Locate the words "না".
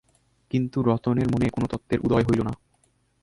2.41-2.53